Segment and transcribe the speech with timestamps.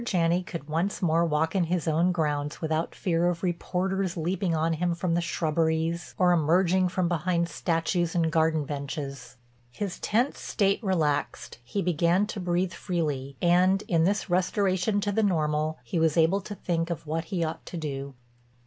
[0.03, 4.73] Janney could once more walk in his own grounds without fear of reporters leaping on
[4.73, 9.35] him from the shrubberies or emerging from behind statues and garden benches.
[9.69, 15.21] His tense state relaxed, he began to breathe freely, and, in this restoration to the
[15.21, 18.15] normal, he was able to think of what he ought to do.